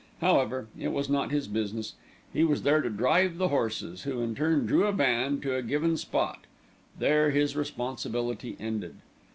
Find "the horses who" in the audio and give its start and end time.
3.37-4.19